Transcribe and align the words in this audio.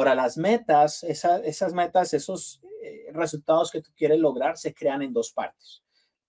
Ahora, 0.00 0.14
las 0.14 0.38
metas, 0.38 1.02
esas 1.02 1.74
metas, 1.74 2.14
esos 2.14 2.62
eh, 2.82 3.10
resultados 3.12 3.70
que 3.70 3.82
tú 3.82 3.90
quieres 3.94 4.18
lograr 4.18 4.56
se 4.56 4.72
crean 4.72 5.02
en 5.02 5.12
dos 5.12 5.30
partes. 5.30 5.82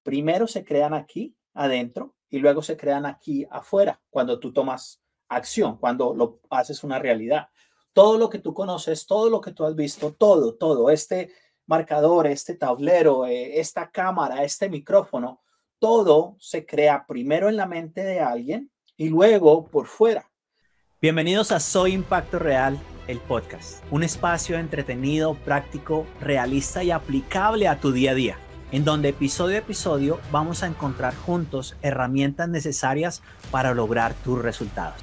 Primero 0.04 0.46
se 0.46 0.66
crean 0.66 0.94
aquí 0.94 1.38
adentro 1.54 2.14
y 2.30 2.40
luego 2.40 2.62
se 2.64 2.76
crean 2.76 3.06
aquí 3.06 3.48
afuera 3.50 4.02
cuando 4.10 4.42
tú 4.42 4.52
tomas 4.52 5.02
acción, 5.30 5.78
cuando 5.78 6.14
lo 6.14 6.42
haces 6.50 6.84
una 6.84 7.00
realidad. 7.00 7.48
Todo 7.94 8.18
lo 8.18 8.30
que 8.30 8.40
tú 8.40 8.54
conoces, 8.54 9.06
todo 9.06 9.30
lo 9.30 9.40
que 9.40 9.54
tú 9.54 9.64
has 9.64 9.74
visto, 9.74 10.12
todo, 10.16 10.56
todo, 10.56 10.90
este 10.90 11.32
marcador, 11.66 12.28
este 12.28 12.56
tablero, 12.56 13.26
eh, 13.26 13.58
esta 13.58 13.90
cámara, 13.90 14.44
este 14.44 14.68
micrófono, 14.68 15.44
todo 15.80 16.36
se 16.40 16.66
crea 16.66 17.06
primero 17.08 17.48
en 17.48 17.56
la 17.56 17.68
mente 17.68 18.04
de 18.04 18.20
alguien 18.20 18.70
y 18.98 19.08
luego 19.08 19.70
por 19.70 19.88
fuera. 19.88 20.30
Bienvenidos 21.04 21.52
a 21.52 21.60
Soy 21.60 21.94
Impacto 21.94 22.38
Real, 22.38 22.80
el 23.08 23.18
podcast, 23.18 23.84
un 23.90 24.04
espacio 24.04 24.60
entretenido, 24.60 25.34
práctico, 25.34 26.06
realista 26.20 26.84
y 26.84 26.92
aplicable 26.92 27.68
a 27.68 27.80
tu 27.80 27.92
día 27.92 28.12
a 28.12 28.14
día 28.14 28.38
en 28.72 28.86
donde 28.86 29.10
episodio 29.10 29.56
a 29.56 29.62
episodio 29.62 30.20
vamos 30.32 30.62
a 30.62 30.68
encontrar 30.68 31.16
juntos 31.16 31.76
herramientas 31.82 32.50
necesarias 32.50 33.24
para 33.50 33.74
lograr 33.74 34.14
tus 34.24 34.40
resultados. 34.44 35.02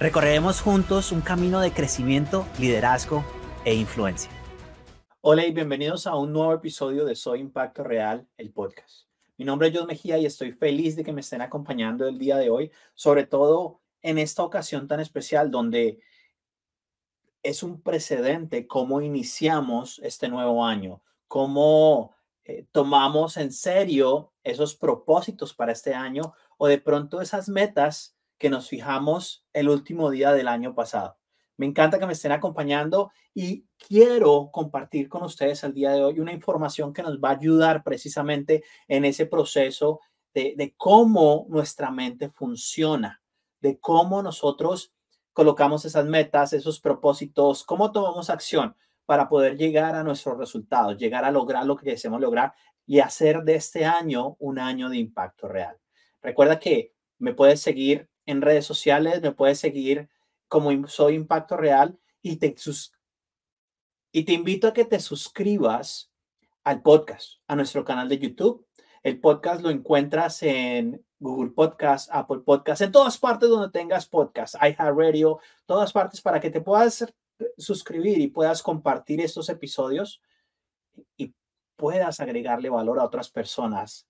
Recorreremos 0.00 0.60
juntos 0.60 1.12
un 1.12 1.20
camino 1.20 1.60
de 1.60 1.70
crecimiento, 1.70 2.44
liderazgo 2.58 3.24
e 3.64 3.76
influencia. 3.76 4.32
Hola 5.20 5.46
y 5.46 5.52
bienvenidos 5.52 6.08
a 6.08 6.16
un 6.16 6.32
nuevo 6.32 6.54
episodio 6.54 7.04
de 7.04 7.14
Soy 7.14 7.38
Impacto 7.38 7.84
Real, 7.84 8.26
el 8.36 8.50
podcast. 8.50 9.06
Mi 9.36 9.44
nombre 9.44 9.68
es 9.68 9.78
John 9.78 9.86
Mejía 9.86 10.18
y 10.18 10.26
estoy 10.26 10.50
feliz 10.50 10.96
de 10.96 11.04
que 11.04 11.12
me 11.12 11.20
estén 11.20 11.40
acompañando 11.40 12.08
el 12.08 12.18
día 12.18 12.36
de 12.36 12.50
hoy, 12.50 12.72
sobre 12.96 13.26
todo 13.26 13.85
en 14.06 14.18
esta 14.18 14.44
ocasión 14.44 14.86
tan 14.86 15.00
especial 15.00 15.50
donde 15.50 15.98
es 17.42 17.64
un 17.64 17.82
precedente 17.82 18.68
cómo 18.68 19.00
iniciamos 19.00 19.98
este 19.98 20.28
nuevo 20.28 20.64
año, 20.64 21.02
cómo 21.26 22.14
eh, 22.44 22.68
tomamos 22.70 23.36
en 23.36 23.50
serio 23.50 24.32
esos 24.44 24.76
propósitos 24.76 25.54
para 25.54 25.72
este 25.72 25.92
año 25.92 26.34
o 26.56 26.68
de 26.68 26.78
pronto 26.78 27.20
esas 27.20 27.48
metas 27.48 28.16
que 28.38 28.48
nos 28.48 28.68
fijamos 28.68 29.44
el 29.52 29.68
último 29.68 30.08
día 30.08 30.32
del 30.32 30.46
año 30.46 30.72
pasado. 30.72 31.18
Me 31.56 31.66
encanta 31.66 31.98
que 31.98 32.06
me 32.06 32.12
estén 32.12 32.30
acompañando 32.30 33.10
y 33.34 33.66
quiero 33.76 34.50
compartir 34.52 35.08
con 35.08 35.24
ustedes 35.24 35.64
el 35.64 35.74
día 35.74 35.90
de 35.90 36.04
hoy 36.04 36.20
una 36.20 36.32
información 36.32 36.92
que 36.92 37.02
nos 37.02 37.18
va 37.18 37.30
a 37.30 37.38
ayudar 37.38 37.82
precisamente 37.82 38.62
en 38.86 39.04
ese 39.04 39.26
proceso 39.26 39.98
de, 40.32 40.54
de 40.56 40.74
cómo 40.76 41.46
nuestra 41.48 41.90
mente 41.90 42.28
funciona, 42.28 43.20
de 43.66 43.80
cómo 43.80 44.22
nosotros 44.22 44.92
colocamos 45.32 45.84
esas 45.84 46.06
metas, 46.06 46.52
esos 46.52 46.80
propósitos, 46.80 47.64
cómo 47.64 47.90
tomamos 47.90 48.30
acción 48.30 48.76
para 49.06 49.28
poder 49.28 49.56
llegar 49.56 49.94
a 49.94 50.04
nuestros 50.04 50.38
resultados, 50.38 50.96
llegar 50.96 51.24
a 51.24 51.30
lograr 51.30 51.66
lo 51.66 51.76
que 51.76 51.90
deseamos 51.90 52.20
lograr 52.20 52.54
y 52.86 53.00
hacer 53.00 53.42
de 53.42 53.56
este 53.56 53.84
año 53.84 54.36
un 54.38 54.58
año 54.58 54.88
de 54.88 54.98
impacto 54.98 55.48
real. 55.48 55.76
Recuerda 56.22 56.58
que 56.58 56.94
me 57.18 57.34
puedes 57.34 57.60
seguir 57.60 58.08
en 58.24 58.42
redes 58.42 58.64
sociales, 58.64 59.20
me 59.20 59.32
puedes 59.32 59.58
seguir 59.58 60.08
como 60.48 60.86
Soy 60.86 61.14
Impacto 61.14 61.56
Real 61.56 61.98
y 62.22 62.36
te, 62.36 62.54
y 64.12 64.24
te 64.24 64.32
invito 64.32 64.68
a 64.68 64.72
que 64.72 64.84
te 64.84 65.00
suscribas 65.00 66.12
al 66.64 66.82
podcast, 66.82 67.40
a 67.46 67.56
nuestro 67.56 67.84
canal 67.84 68.08
de 68.08 68.18
YouTube. 68.18 68.66
El 69.02 69.20
podcast 69.20 69.60
lo 69.62 69.70
encuentras 69.70 70.42
en 70.42 71.05
Google 71.18 71.50
Podcast, 71.50 72.08
Apple 72.12 72.40
Podcast, 72.40 72.82
en 72.82 72.92
todas 72.92 73.18
partes 73.18 73.48
donde 73.48 73.70
tengas 73.70 74.06
podcast, 74.06 74.54
iHeartRadio, 74.56 75.38
todas 75.64 75.92
partes 75.92 76.20
para 76.20 76.40
que 76.40 76.50
te 76.50 76.60
puedas 76.60 77.06
suscribir 77.56 78.18
y 78.20 78.28
puedas 78.28 78.62
compartir 78.62 79.20
estos 79.20 79.48
episodios 79.48 80.20
y 81.16 81.32
puedas 81.76 82.20
agregarle 82.20 82.70
valor 82.70 82.98
a 82.98 83.04
otras 83.04 83.30
personas 83.30 84.06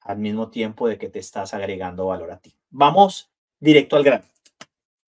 al 0.00 0.18
mismo 0.18 0.48
tiempo 0.50 0.88
de 0.88 0.98
que 0.98 1.08
te 1.08 1.18
estás 1.18 1.52
agregando 1.52 2.06
valor 2.06 2.30
a 2.30 2.38
ti. 2.38 2.54
Vamos 2.70 3.30
directo 3.58 3.96
al 3.96 4.04
grano. 4.04 4.24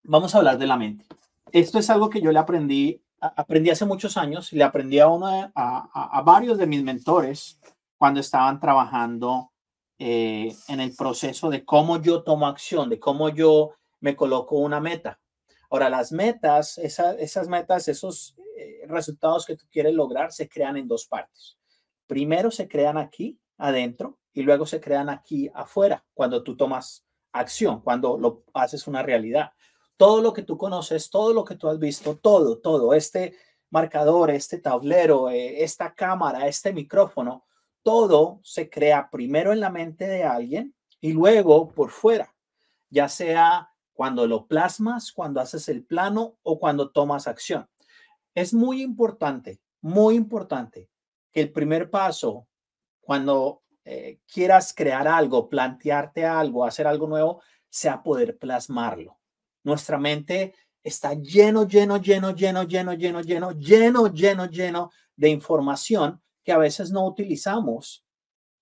Vamos 0.03 0.34
a 0.34 0.38
hablar 0.38 0.59
de 0.59 0.66
la 0.66 0.77
mente. 0.77 1.04
Esto 1.53 1.78
es 1.78 1.88
algo 1.91 2.10
que 2.10 2.21
yo 2.21 2.32
le 2.32 2.38
aprendí, 2.38 3.00
aprendí 3.21 3.71
hace 3.71 3.84
muchos 3.84 4.16
años 4.16 4.53
le 4.53 4.65
aprendí 4.65 4.98
a, 4.98 5.09
uno 5.09 5.50
a, 5.54 6.22
varios 6.25 6.59
de 6.59 6.66
mis 6.66 6.82
mentores 6.82 7.59
cuando 7.97 8.21
estaban 8.21 8.60
trabajando 8.60 9.50
eh, 9.98 10.54
en 10.69 10.81
el 10.81 10.94
proceso 10.94 11.50
de 11.50 11.64
cómo 11.64 12.00
yo 12.00 12.22
tomo 12.22 12.47
acción, 12.47 12.88
de 12.88 13.00
cómo 13.00 13.28
yo 13.31 13.72
me 14.00 14.14
coloco 14.14 14.56
una 14.56 14.81
meta. 14.81 15.20
Ahora, 15.70 15.91
las 15.91 16.12
metas, 16.12 16.78
esas 16.78 17.48
metas, 17.48 17.88
esos 17.88 18.36
eh, 18.56 18.86
resultados 18.86 19.44
que 19.44 19.56
tú 19.56 19.66
quieres 19.70 19.94
lograr 19.94 20.32
se 20.32 20.48
crean 20.48 20.76
en 20.76 20.88
dos 20.88 21.06
partes. 21.06 21.59
Primero 22.06 22.50
se 22.50 22.69
crean 22.69 22.97
aquí 22.97 23.38
adentro 23.59 24.19
y 24.32 24.42
luego 24.42 24.66
se 24.66 24.81
crean 24.81 25.09
aquí 25.09 25.50
afuera 25.53 26.04
cuando 26.15 26.42
tú 26.42 26.56
tomas 26.56 27.04
acción, 27.32 27.80
cuando 27.80 28.16
lo 28.19 28.44
haces 28.54 28.86
una 28.86 29.03
realidad. 29.03 29.53
Todo 29.97 30.22
lo 30.22 30.32
que 30.32 30.42
tú 30.42 30.56
conoces, 30.56 31.10
todo 31.10 31.34
lo 31.34 31.44
que 31.44 31.56
tú 31.56 31.69
has 31.69 31.78
visto, 31.78 32.16
todo, 32.16 32.59
todo, 32.59 32.94
este 32.94 33.34
marcador, 33.70 34.30
este 34.30 34.59
tablero, 34.59 35.28
eh, 35.28 35.62
esta 35.62 35.92
cámara, 35.92 36.47
este 36.47 36.72
micrófono, 36.72 37.44
todo 37.83 38.41
se 38.43 38.69
crea 38.69 39.11
primero 39.11 39.53
en 39.53 39.61
la 39.61 39.71
mente 39.71 40.06
de 40.06 40.25
alguien 40.25 40.75
y 41.00 41.12
luego 41.12 41.69
por 41.72 41.91
fuera, 41.91 42.34
ya 42.91 43.09
sea 43.09 43.71
cuando 43.93 44.27
lo 44.27 44.47
plasmas, 44.47 45.12
cuando 45.12 45.41
haces 45.41 45.69
el 45.69 45.84
plano 45.84 46.39
o 46.43 46.59
cuando 46.59 46.91
tomas 46.91 47.27
acción. 47.27 47.69
Es 48.34 48.55
muy 48.55 48.83
importante, 48.83 49.61
muy 49.81 50.15
importante 50.15 50.89
que 51.33 51.41
el 51.41 51.53
primer 51.53 51.91
paso, 51.91 52.47
cuando 53.00 53.62
eh, 53.84 54.21
quieras 54.33 54.72
crear 54.75 55.09
algo, 55.09 55.49
plantearte 55.49 56.25
algo, 56.25 56.65
hacer 56.65 56.87
algo 56.87 57.06
nuevo, 57.06 57.43
sea 57.69 58.03
poder 58.03 58.39
plasmarlo. 58.39 59.19
Nuestra 59.65 59.99
mente 59.99 60.55
está 60.83 61.15
lleno, 61.15 61.66
lleno, 61.66 61.97
lleno, 61.97 62.33
lleno, 62.33 62.62
lleno, 62.62 62.93
lleno, 62.93 63.21
lleno, 63.21 63.53
lleno, 63.53 64.06
lleno, 64.12 64.47
lleno 64.47 64.91
de 65.16 65.28
información 65.31 66.22
que 66.48 66.53
a 66.53 66.56
veces 66.56 66.91
no 66.91 67.04
utilizamos, 67.04 68.06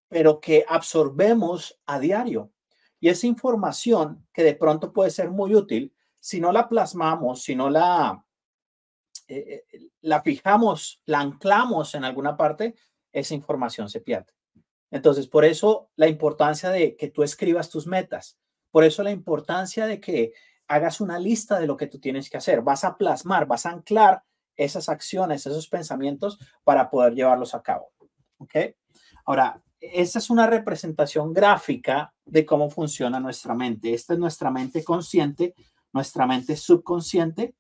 pero 0.08 0.40
que 0.40 0.64
absorbemos 0.68 1.78
a 1.86 2.00
diario. 2.00 2.50
Y 2.98 3.10
esa 3.10 3.28
información 3.28 4.26
que 4.32 4.42
de 4.42 4.56
pronto 4.56 4.92
puede 4.92 5.12
ser 5.12 5.30
muy 5.30 5.54
útil, 5.54 5.94
si 6.18 6.40
no 6.40 6.50
la 6.50 6.68
plasmamos, 6.68 7.44
si 7.44 7.54
no 7.54 7.70
la, 7.70 8.24
eh, 9.28 9.62
eh, 9.72 9.88
la 10.00 10.20
fijamos, 10.20 11.00
la 11.04 11.20
anclamos 11.20 11.94
en 11.94 12.02
alguna 12.02 12.36
parte, 12.36 12.74
esa 13.12 13.34
información 13.34 13.88
se 13.88 14.00
pierde. 14.00 14.32
Entonces, 14.90 15.28
por 15.28 15.44
eso 15.44 15.92
la 15.94 16.08
importancia 16.08 16.70
de 16.70 16.96
que 16.96 17.06
tú 17.10 17.22
escribas 17.22 17.70
tus 17.70 17.86
metas, 17.86 18.36
por 18.72 18.82
eso 18.82 19.04
la 19.04 19.12
importancia 19.12 19.86
de 19.86 20.00
que 20.00 20.32
hagas 20.66 21.00
una 21.00 21.20
lista 21.20 21.60
de 21.60 21.68
lo 21.68 21.76
que 21.76 21.86
tú 21.86 22.00
tienes 22.00 22.30
que 22.30 22.38
hacer. 22.38 22.62
Vas 22.62 22.82
a 22.82 22.96
plasmar, 22.96 23.46
vas 23.46 23.64
a 23.64 23.70
anclar 23.70 24.24
esas 24.56 24.88
acciones, 24.88 25.46
esos 25.46 25.68
pensamientos 25.68 26.38
para 26.64 26.90
poder 26.90 27.14
llevarlos 27.14 27.54
a 27.54 27.62
cabo. 27.62 27.92
¿Ok? 28.38 28.54
Ahora, 29.24 29.62
esa 29.80 30.18
es 30.18 30.30
una 30.30 30.46
representación 30.46 31.32
gráfica 31.32 32.12
de 32.24 32.44
cómo 32.46 32.70
funciona 32.70 33.20
nuestra 33.20 33.54
mente. 33.54 33.92
Esta 33.92 34.14
es 34.14 34.18
nuestra 34.18 34.50
mente 34.50 34.82
consciente, 34.82 35.54
nuestra 35.92 36.26
mente 36.26 36.56
subconsciente, 36.56 37.54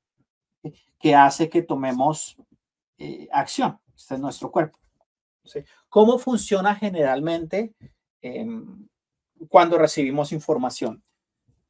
que 0.98 1.14
hace 1.14 1.48
que 1.48 1.62
tomemos 1.62 2.36
eh, 2.98 3.28
acción. 3.32 3.78
Este 3.94 4.14
es 4.14 4.20
nuestro 4.20 4.50
cuerpo. 4.50 4.78
¿Cómo 5.88 6.18
funciona 6.18 6.74
generalmente 6.74 7.74
em, 8.20 8.88
cuando 9.48 9.78
recibimos 9.78 10.32
información? 10.32 11.02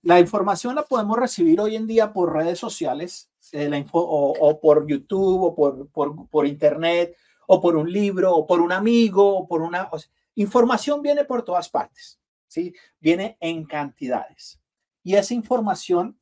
La 0.06 0.20
información 0.20 0.76
la 0.76 0.84
podemos 0.84 1.18
recibir 1.18 1.60
hoy 1.60 1.74
en 1.74 1.88
día 1.88 2.12
por 2.12 2.32
redes 2.32 2.60
sociales 2.60 3.28
eh, 3.50 3.84
o, 3.90 4.60
por 4.62 4.86
YouTube 4.86 5.42
o 5.42 5.52
por, 5.52 5.88
por, 5.88 6.28
por, 6.28 6.46
Internet 6.46 7.16
o 7.48 7.60
por 7.60 7.74
un 7.74 7.90
libro 7.92 8.32
o 8.32 8.46
por 8.46 8.60
un 8.60 8.70
amigo 8.70 9.36
o 9.36 9.48
por 9.48 9.62
una... 9.62 9.90
Información 10.36 11.02
viene 11.02 11.24
por 11.24 11.44
todas 11.44 11.68
partes, 11.68 12.20
¿sí? 12.46 12.72
Viene 13.00 13.36
en 13.40 13.64
cantidades. 13.64 14.60
Y 15.02 15.16
esa 15.16 15.34
información 15.34 16.16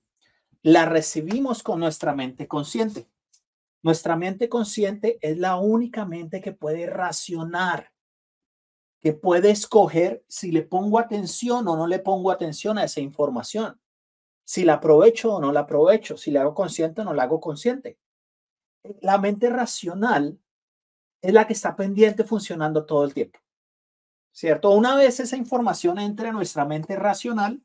la 0.62 0.86
recibimos 0.86 1.62
con 1.62 1.78
nuestra 1.78 2.14
mente 2.14 2.48
consciente. 2.48 3.06
Nuestra 3.82 4.16
mente 4.16 4.48
consciente 4.48 5.19
es 5.20 5.36
la 5.36 5.56
única 5.56 6.06
mente 6.06 6.40
que 6.40 6.52
puede 6.52 6.86
racionar, 6.86 7.92
que 9.04 9.12
puede 9.12 9.50
escoger 9.50 10.24
si 10.28 10.50
le 10.50 10.62
pongo 10.62 10.98
atención 10.98 11.68
o 11.68 11.76
no 11.76 11.86
le 11.86 11.98
pongo 11.98 12.30
atención 12.30 12.78
a 12.78 12.84
esa 12.84 13.02
información, 13.02 13.78
si 14.44 14.64
la 14.64 14.74
aprovecho 14.74 15.34
o 15.34 15.40
no 15.42 15.52
la 15.52 15.60
aprovecho, 15.60 16.16
si 16.16 16.30
la 16.30 16.40
hago 16.40 16.54
consciente 16.54 17.02
o 17.02 17.04
no 17.04 17.12
la 17.12 17.24
hago 17.24 17.38
consciente. 17.38 17.98
La 19.02 19.18
mente 19.18 19.50
racional 19.50 20.40
es 21.20 21.34
la 21.34 21.46
que 21.46 21.52
está 21.52 21.76
pendiente 21.76 22.24
funcionando 22.24 22.86
todo 22.86 23.04
el 23.04 23.12
tiempo. 23.12 23.40
¿cierto? 24.32 24.70
Una 24.70 24.96
vez 24.96 25.20
esa 25.20 25.36
información 25.36 25.98
entre 25.98 26.28
a 26.28 26.32
nuestra 26.32 26.64
mente 26.64 26.96
racional, 26.96 27.62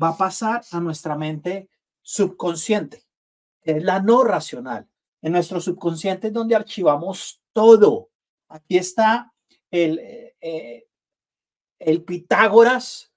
va 0.00 0.10
a 0.10 0.16
pasar 0.16 0.62
a 0.70 0.78
nuestra 0.78 1.16
mente 1.16 1.68
subconsciente, 2.00 3.02
que 3.60 3.72
es 3.72 3.82
la 3.82 3.98
no 3.98 4.22
racional. 4.22 4.88
En 5.20 5.32
nuestro 5.32 5.60
subconsciente 5.60 6.28
es 6.28 6.32
donde 6.32 6.54
archivamos 6.54 7.42
todo. 7.52 8.10
Aquí 8.46 8.78
está 8.78 9.34
el, 9.70 9.98
eh, 10.40 10.88
el 11.78 12.04
Pitágoras, 12.04 13.12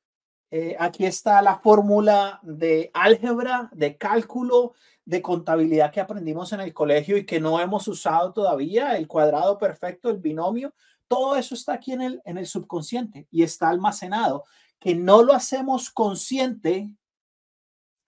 eh, 0.52 0.76
aquí 0.80 1.06
está 1.06 1.42
la 1.42 1.60
fórmula 1.60 2.40
de 2.42 2.90
álgebra, 2.94 3.70
de 3.72 3.98
cálculo, 3.98 4.74
de 5.06 5.22
contabilidad 5.22 5.92
que 5.92 6.02
aprendimos 6.02 6.54
en 6.54 6.62
el 6.62 6.74
colegio 6.74 7.18
y 7.18 7.26
que 7.26 7.40
no 7.40 7.60
hemos 7.60 7.88
usado 7.88 8.34
todavía, 8.34 8.98
el 8.98 9.08
cuadrado 9.08 9.58
perfecto, 9.58 10.10
el 10.10 10.18
binomio, 10.18 10.74
todo 11.08 11.36
eso 11.36 11.56
está 11.56 11.74
aquí 11.74 11.94
en 11.94 12.02
el, 12.02 12.22
en 12.26 12.38
el 12.38 12.46
subconsciente 12.46 13.28
y 13.32 13.44
está 13.44 13.70
almacenado, 13.70 14.46
que 14.80 14.96
no 14.96 15.24
lo 15.24 15.34
hacemos 15.34 15.90
consciente 15.90 16.96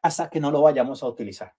hasta 0.02 0.30
que 0.30 0.40
no 0.40 0.52
lo 0.52 0.62
vayamos 0.62 1.04
a 1.04 1.08
utilizar. 1.08 1.56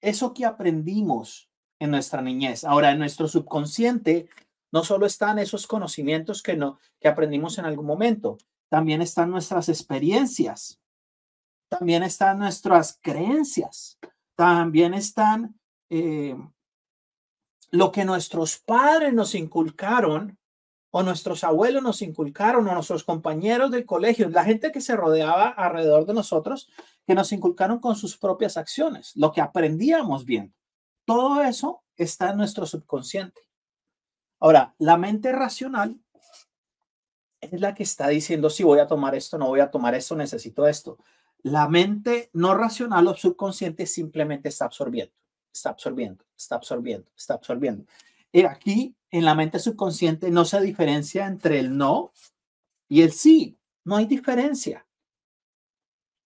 Eso 0.00 0.32
que 0.32 0.46
aprendimos 0.46 1.50
en 1.78 1.90
nuestra 1.90 2.22
niñez, 2.22 2.64
ahora 2.64 2.90
en 2.90 2.98
nuestro 2.98 3.28
subconsciente, 3.28 4.28
no 4.72 4.84
solo 4.84 5.06
están 5.06 5.38
esos 5.38 5.66
conocimientos 5.66 6.42
que, 6.42 6.56
no, 6.56 6.78
que 7.00 7.08
aprendimos 7.08 7.58
en 7.58 7.64
algún 7.64 7.86
momento, 7.86 8.38
también 8.68 9.02
están 9.02 9.30
nuestras 9.30 9.68
experiencias, 9.68 10.80
también 11.68 12.02
están 12.02 12.38
nuestras 12.38 12.98
creencias, 13.00 13.98
también 14.36 14.94
están 14.94 15.58
eh, 15.88 16.36
lo 17.70 17.92
que 17.92 18.04
nuestros 18.04 18.58
padres 18.58 19.12
nos 19.12 19.34
inculcaron 19.34 20.38
o 20.92 21.02
nuestros 21.02 21.44
abuelos 21.44 21.82
nos 21.82 22.02
inculcaron 22.02 22.66
o 22.66 22.74
nuestros 22.74 23.04
compañeros 23.04 23.70
del 23.70 23.86
colegio, 23.86 24.28
la 24.28 24.44
gente 24.44 24.72
que 24.72 24.80
se 24.80 24.96
rodeaba 24.96 25.48
alrededor 25.48 26.04
de 26.04 26.14
nosotros, 26.14 26.68
que 27.06 27.14
nos 27.14 27.32
inculcaron 27.32 27.78
con 27.78 27.94
sus 27.94 28.16
propias 28.16 28.56
acciones, 28.56 29.12
lo 29.14 29.32
que 29.32 29.40
aprendíamos 29.40 30.24
bien. 30.24 30.52
Todo 31.04 31.42
eso 31.42 31.82
está 31.96 32.30
en 32.30 32.38
nuestro 32.38 32.66
subconsciente. 32.66 33.40
Ahora, 34.40 34.74
la 34.78 34.96
mente 34.96 35.32
racional 35.32 36.00
es 37.40 37.60
la 37.60 37.74
que 37.74 37.82
está 37.82 38.08
diciendo 38.08 38.50
si 38.50 38.64
voy 38.64 38.80
a 38.80 38.86
tomar 38.86 39.14
esto, 39.14 39.38
no 39.38 39.48
voy 39.48 39.60
a 39.60 39.70
tomar 39.70 39.94
esto, 39.94 40.16
necesito 40.16 40.66
esto. 40.66 40.98
La 41.42 41.68
mente 41.68 42.30
no 42.32 42.54
racional 42.54 43.06
o 43.06 43.16
subconsciente 43.16 43.86
simplemente 43.86 44.48
está 44.48 44.66
absorbiendo, 44.66 45.12
está 45.52 45.70
absorbiendo, 45.70 46.24
está 46.36 46.56
absorbiendo, 46.56 47.10
está 47.16 47.34
absorbiendo. 47.34 47.84
Y 48.32 48.44
aquí 48.44 48.94
en 49.10 49.24
la 49.24 49.34
mente 49.34 49.58
subconsciente 49.58 50.30
no 50.30 50.44
se 50.44 50.60
diferencia 50.60 51.26
entre 51.26 51.58
el 51.58 51.76
no 51.76 52.12
y 52.88 53.02
el 53.02 53.12
sí. 53.12 53.56
No 53.84 53.96
hay 53.96 54.06
diferencia. 54.06 54.86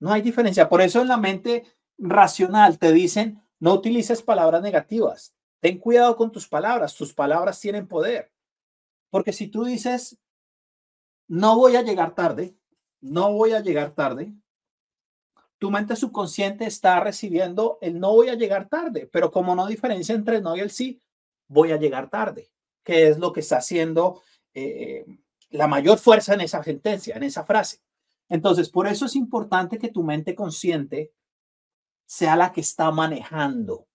No 0.00 0.12
hay 0.12 0.22
diferencia. 0.22 0.68
Por 0.68 0.82
eso 0.82 1.00
en 1.00 1.08
la 1.08 1.16
mente 1.16 1.64
racional 1.98 2.78
te 2.78 2.92
dicen, 2.92 3.42
no 3.60 3.72
utilices 3.74 4.22
palabras 4.22 4.60
negativas. 4.62 5.34
Ten 5.64 5.78
cuidado 5.78 6.14
con 6.14 6.30
tus 6.30 6.46
palabras. 6.46 6.94
Tus 6.94 7.14
palabras 7.14 7.58
tienen 7.58 7.88
poder. 7.88 8.30
Porque 9.08 9.32
si 9.32 9.48
tú 9.48 9.64
dices, 9.64 10.18
no 11.26 11.56
voy 11.56 11.76
a 11.76 11.80
llegar 11.80 12.14
tarde, 12.14 12.54
no 13.00 13.32
voy 13.32 13.52
a 13.52 13.60
llegar 13.60 13.94
tarde, 13.94 14.34
tu 15.56 15.70
mente 15.70 15.96
subconsciente 15.96 16.66
está 16.66 17.00
recibiendo 17.00 17.78
el 17.80 17.98
no 17.98 18.12
voy 18.12 18.28
a 18.28 18.34
llegar 18.34 18.68
tarde, 18.68 19.08
pero 19.10 19.30
como 19.30 19.54
no 19.54 19.66
diferencia 19.66 20.14
entre 20.14 20.42
no 20.42 20.54
y 20.54 20.60
el 20.60 20.70
sí, 20.70 21.00
voy 21.48 21.72
a 21.72 21.78
llegar 21.78 22.10
tarde 22.10 22.50
que 22.82 23.08
es 23.08 23.18
lo 23.18 23.32
que 23.32 23.40
está 23.40 23.56
haciendo 23.56 24.20
eh, 24.52 25.06
la 25.48 25.66
mayor 25.66 25.96
fuerza 25.96 26.34
en 26.34 26.42
esa 26.42 26.62
sentencia, 26.62 27.16
en 27.16 27.22
esa 27.22 27.46
frase. 27.46 27.80
Entonces, 28.28 28.68
por 28.68 28.86
eso 28.86 29.06
es 29.06 29.16
importante 29.16 29.78
que 29.78 29.88
tu 29.88 30.02
mente 30.02 30.34
consciente 30.34 31.14
sea 32.04 32.36
la 32.36 32.52
que 32.52 32.60
está 32.60 32.90
manejando 32.90 33.86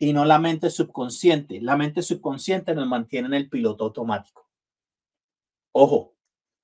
y 0.00 0.14
no 0.14 0.24
la 0.24 0.38
mente 0.38 0.70
subconsciente. 0.70 1.60
La 1.60 1.76
mente 1.76 2.02
subconsciente 2.02 2.74
nos 2.74 2.88
mantiene 2.88 3.28
en 3.28 3.34
el 3.34 3.50
piloto 3.50 3.84
automático. 3.84 4.48
Ojo, 5.72 6.14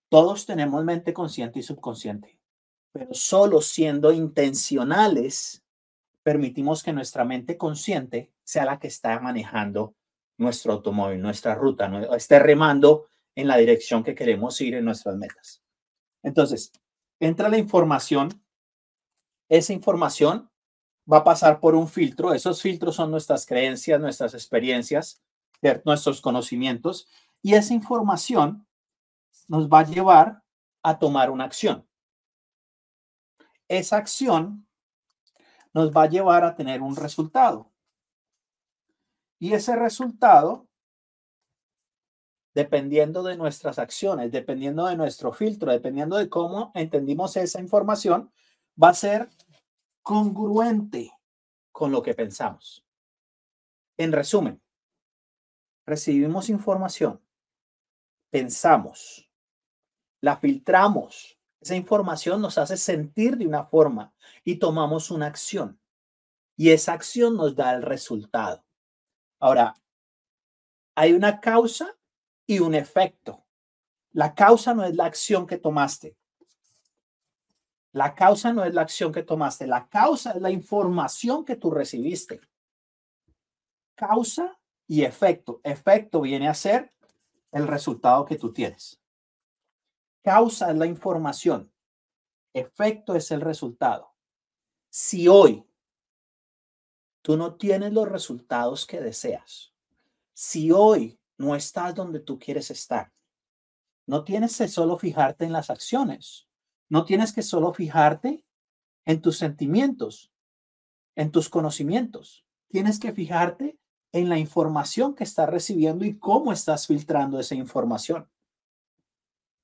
todos 0.08 0.46
tenemos 0.46 0.82
mente 0.84 1.12
consciente 1.12 1.58
y 1.58 1.62
subconsciente, 1.62 2.40
pero 2.92 3.12
solo 3.12 3.60
siendo 3.60 4.10
intencionales 4.10 5.62
permitimos 6.22 6.82
que 6.82 6.94
nuestra 6.94 7.24
mente 7.24 7.58
consciente 7.58 8.32
sea 8.42 8.64
la 8.64 8.78
que 8.78 8.88
está 8.88 9.20
manejando 9.20 9.94
nuestro 10.38 10.72
automóvil, 10.72 11.20
nuestra 11.20 11.54
ruta, 11.54 11.90
esté 12.16 12.38
remando 12.38 13.06
en 13.34 13.48
la 13.48 13.58
dirección 13.58 14.02
que 14.02 14.14
queremos 14.14 14.60
ir 14.62 14.74
en 14.74 14.84
nuestras 14.84 15.16
metas. 15.16 15.62
Entonces, 16.22 16.72
entra 17.20 17.50
la 17.50 17.58
información, 17.58 18.42
esa 19.48 19.74
información 19.74 20.50
va 21.10 21.18
a 21.18 21.24
pasar 21.24 21.60
por 21.60 21.74
un 21.74 21.88
filtro, 21.88 22.34
esos 22.34 22.60
filtros 22.60 22.96
son 22.96 23.10
nuestras 23.10 23.46
creencias, 23.46 24.00
nuestras 24.00 24.34
experiencias, 24.34 25.22
nuestros 25.84 26.20
conocimientos, 26.20 27.08
y 27.42 27.54
esa 27.54 27.74
información 27.74 28.66
nos 29.48 29.68
va 29.68 29.80
a 29.80 29.86
llevar 29.86 30.42
a 30.82 30.98
tomar 30.98 31.30
una 31.30 31.44
acción. 31.44 31.86
Esa 33.68 33.96
acción 33.96 34.66
nos 35.72 35.90
va 35.92 36.04
a 36.04 36.08
llevar 36.08 36.44
a 36.44 36.54
tener 36.54 36.82
un 36.82 36.96
resultado. 36.96 37.70
Y 39.38 39.52
ese 39.52 39.76
resultado, 39.76 40.66
dependiendo 42.54 43.22
de 43.22 43.36
nuestras 43.36 43.78
acciones, 43.78 44.32
dependiendo 44.32 44.86
de 44.86 44.96
nuestro 44.96 45.32
filtro, 45.32 45.70
dependiendo 45.70 46.16
de 46.16 46.28
cómo 46.28 46.72
entendimos 46.74 47.36
esa 47.36 47.60
información, 47.60 48.32
va 48.82 48.90
a 48.90 48.94
ser 48.94 49.28
congruente 50.06 51.10
con 51.72 51.90
lo 51.90 52.00
que 52.00 52.14
pensamos. 52.14 52.86
En 53.98 54.12
resumen, 54.12 54.62
recibimos 55.84 56.48
información, 56.48 57.20
pensamos, 58.30 59.28
la 60.20 60.36
filtramos, 60.36 61.40
esa 61.60 61.74
información 61.74 62.40
nos 62.40 62.56
hace 62.56 62.76
sentir 62.76 63.36
de 63.36 63.48
una 63.48 63.64
forma 63.64 64.14
y 64.44 64.60
tomamos 64.60 65.10
una 65.10 65.26
acción. 65.26 65.80
Y 66.56 66.70
esa 66.70 66.92
acción 66.92 67.36
nos 67.36 67.56
da 67.56 67.74
el 67.74 67.82
resultado. 67.82 68.64
Ahora, 69.40 69.74
hay 70.94 71.14
una 71.14 71.40
causa 71.40 71.98
y 72.46 72.60
un 72.60 72.76
efecto. 72.76 73.44
La 74.12 74.36
causa 74.36 74.72
no 74.72 74.84
es 74.84 74.94
la 74.94 75.06
acción 75.06 75.48
que 75.48 75.58
tomaste. 75.58 76.16
La 77.96 78.14
causa 78.14 78.52
no 78.52 78.62
es 78.62 78.74
la 78.74 78.82
acción 78.82 79.10
que 79.10 79.22
tomaste. 79.22 79.66
La 79.66 79.88
causa 79.88 80.32
es 80.32 80.42
la 80.42 80.50
información 80.50 81.46
que 81.46 81.56
tú 81.56 81.70
recibiste. 81.70 82.42
Causa 83.94 84.60
y 84.86 85.04
efecto. 85.04 85.62
Efecto 85.64 86.20
viene 86.20 86.46
a 86.46 86.52
ser 86.52 86.92
el 87.52 87.66
resultado 87.66 88.26
que 88.26 88.36
tú 88.36 88.52
tienes. 88.52 89.00
Causa 90.22 90.72
es 90.72 90.76
la 90.76 90.84
información. 90.84 91.72
Efecto 92.52 93.14
es 93.14 93.30
el 93.30 93.40
resultado. 93.40 94.14
Si 94.90 95.26
hoy 95.26 95.66
tú 97.22 97.38
no 97.38 97.54
tienes 97.54 97.94
los 97.94 98.06
resultados 98.06 98.84
que 98.84 99.00
deseas. 99.00 99.72
Si 100.34 100.70
hoy 100.70 101.18
no 101.38 101.56
estás 101.56 101.94
donde 101.94 102.20
tú 102.20 102.38
quieres 102.38 102.70
estar, 102.70 103.10
no 104.04 104.22
tienes 104.22 104.58
que 104.58 104.68
solo 104.68 104.98
fijarte 104.98 105.46
en 105.46 105.52
las 105.54 105.70
acciones, 105.70 106.45
no 106.88 107.04
tienes 107.04 107.32
que 107.32 107.42
solo 107.42 107.72
fijarte 107.72 108.44
en 109.04 109.20
tus 109.20 109.38
sentimientos, 109.38 110.32
en 111.14 111.30
tus 111.30 111.48
conocimientos, 111.48 112.44
tienes 112.68 112.98
que 112.98 113.12
fijarte 113.12 113.78
en 114.12 114.28
la 114.28 114.38
información 114.38 115.14
que 115.14 115.24
estás 115.24 115.48
recibiendo 115.48 116.04
y 116.04 116.18
cómo 116.18 116.52
estás 116.52 116.86
filtrando 116.86 117.38
esa 117.38 117.54
información. 117.54 118.28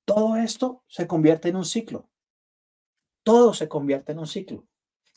Todo 0.05 0.35
esto 0.35 0.83
se 0.87 1.07
convierte 1.07 1.49
en 1.49 1.55
un 1.55 1.65
ciclo. 1.65 2.09
Todo 3.23 3.53
se 3.53 3.69
convierte 3.69 4.11
en 4.11 4.19
un 4.19 4.27
ciclo. 4.27 4.65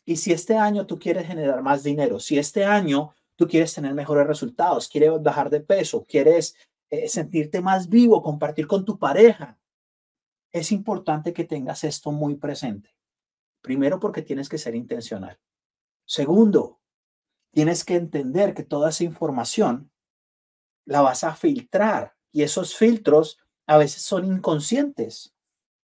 Y 0.04 0.16
si 0.16 0.32
este 0.32 0.56
año 0.56 0.86
tú 0.86 0.98
quieres 0.98 1.26
generar 1.26 1.62
más 1.62 1.82
dinero, 1.82 2.20
si 2.20 2.38
este 2.38 2.64
año 2.64 3.12
tú 3.34 3.48
quieres 3.48 3.74
tener 3.74 3.92
mejores 3.94 4.26
resultados, 4.26 4.88
quieres 4.88 5.10
bajar 5.20 5.50
de 5.50 5.60
peso, 5.60 6.04
quieres 6.08 6.56
eh, 6.90 7.08
sentirte 7.08 7.60
más 7.60 7.88
vivo, 7.88 8.22
compartir 8.22 8.68
con 8.68 8.84
tu 8.84 8.98
pareja, 8.98 9.58
es 10.52 10.72
importante 10.72 11.32
que 11.32 11.44
tengas 11.44 11.84
esto 11.84 12.12
muy 12.12 12.36
presente. 12.36 12.94
Primero 13.62 13.98
porque 14.00 14.22
tienes 14.22 14.48
que 14.48 14.58
ser 14.58 14.74
intencional. 14.74 15.38
Segundo, 16.04 16.80
tienes 17.52 17.84
que 17.84 17.96
entender 17.96 18.54
que 18.54 18.62
toda 18.62 18.90
esa 18.90 19.04
información 19.04 19.90
la 20.84 21.00
vas 21.00 21.24
a 21.24 21.34
filtrar 21.34 22.16
y 22.32 22.42
esos 22.42 22.76
filtros 22.76 23.38
a 23.66 23.78
veces 23.78 24.02
son 24.02 24.24
inconscientes 24.24 25.34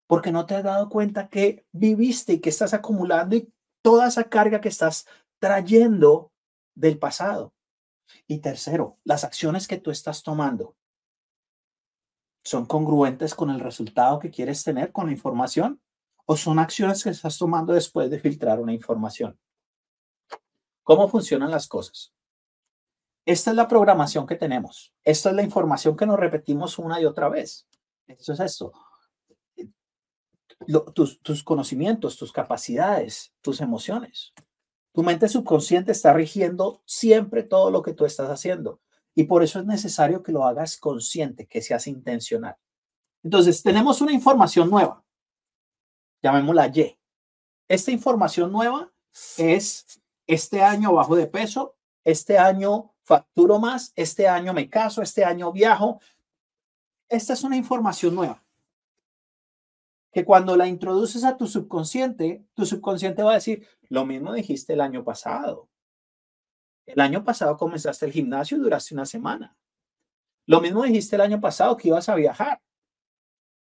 porque 0.06 0.32
no 0.32 0.46
te 0.46 0.54
has 0.54 0.64
dado 0.64 0.88
cuenta 0.88 1.28
que 1.28 1.66
viviste 1.70 2.32
y 2.32 2.40
que 2.40 2.48
estás 2.48 2.74
acumulando 2.74 3.36
y 3.36 3.52
toda 3.82 4.08
esa 4.08 4.24
carga 4.24 4.60
que 4.60 4.70
estás 4.70 5.06
trayendo 5.38 6.32
del 6.74 6.98
pasado. 6.98 7.52
Y 8.26 8.38
tercero, 8.38 8.98
las 9.04 9.22
acciones 9.22 9.68
que 9.68 9.76
tú 9.76 9.90
estás 9.90 10.22
tomando 10.22 10.77
son 12.44 12.66
congruentes 12.66 13.34
con 13.34 13.50
el 13.50 13.60
resultado 13.60 14.18
que 14.18 14.30
quieres 14.30 14.64
tener 14.64 14.92
con 14.92 15.06
la 15.06 15.12
información 15.12 15.80
o 16.26 16.36
son 16.36 16.58
acciones 16.58 17.02
que 17.02 17.10
estás 17.10 17.38
tomando 17.38 17.72
después 17.72 18.10
de 18.10 18.18
filtrar 18.18 18.60
una 18.60 18.72
información. 18.72 19.38
¿Cómo 20.82 21.08
funcionan 21.08 21.50
las 21.50 21.66
cosas? 21.68 22.12
esta 23.28 23.50
es 23.50 23.56
la 23.56 23.68
programación 23.68 24.26
que 24.26 24.36
tenemos. 24.36 24.94
Esta 25.04 25.28
es 25.28 25.36
la 25.36 25.42
información 25.42 25.94
que 25.94 26.06
nos 26.06 26.18
repetimos 26.18 26.78
una 26.78 26.98
y 26.98 27.04
otra 27.04 27.28
vez. 27.28 27.68
Esto 28.06 28.32
es 28.32 28.40
esto. 28.40 28.72
tus, 30.94 31.20
tus 31.20 31.44
conocimientos, 31.44 32.16
tus 32.16 32.32
capacidades, 32.32 33.34
tus 33.42 33.60
emociones. 33.60 34.32
Tu 34.94 35.02
mente 35.02 35.28
subconsciente 35.28 35.92
está 35.92 36.14
rigiendo 36.14 36.80
siempre 36.86 37.42
todo 37.42 37.70
lo 37.70 37.82
que 37.82 37.92
tú 37.92 38.06
estás 38.06 38.30
haciendo. 38.30 38.80
Y 39.18 39.24
por 39.24 39.42
eso 39.42 39.58
es 39.58 39.66
necesario 39.66 40.22
que 40.22 40.30
lo 40.30 40.44
hagas 40.44 40.76
consciente, 40.76 41.48
que 41.48 41.60
seas 41.60 41.88
intencional. 41.88 42.56
Entonces, 43.24 43.64
tenemos 43.64 44.00
una 44.00 44.12
información 44.12 44.70
nueva. 44.70 45.04
Llamémosla 46.22 46.68
Y. 46.68 46.96
Esta 47.66 47.90
información 47.90 48.52
nueva 48.52 48.92
es, 49.36 50.00
este 50.24 50.62
año 50.62 50.92
bajo 50.92 51.16
de 51.16 51.26
peso, 51.26 51.74
este 52.04 52.38
año 52.38 52.94
facturo 53.02 53.58
más, 53.58 53.92
este 53.96 54.28
año 54.28 54.54
me 54.54 54.70
caso, 54.70 55.02
este 55.02 55.24
año 55.24 55.50
viajo. 55.50 56.00
Esta 57.08 57.32
es 57.32 57.42
una 57.42 57.56
información 57.56 58.14
nueva. 58.14 58.44
Que 60.12 60.24
cuando 60.24 60.56
la 60.56 60.68
introduces 60.68 61.24
a 61.24 61.36
tu 61.36 61.48
subconsciente, 61.48 62.44
tu 62.54 62.64
subconsciente 62.64 63.24
va 63.24 63.32
a 63.32 63.40
decir, 63.42 63.66
lo 63.88 64.06
mismo 64.06 64.32
dijiste 64.32 64.74
el 64.74 64.80
año 64.80 65.02
pasado. 65.02 65.68
El 66.88 67.00
año 67.00 67.22
pasado 67.22 67.58
comenzaste 67.58 68.06
el 68.06 68.12
gimnasio 68.12 68.56
y 68.56 68.60
duraste 68.60 68.94
una 68.94 69.04
semana. 69.04 69.54
Lo 70.46 70.62
mismo 70.62 70.84
dijiste 70.84 71.16
el 71.16 71.20
año 71.20 71.38
pasado 71.38 71.76
que 71.76 71.88
ibas 71.88 72.08
a 72.08 72.14
viajar. 72.14 72.62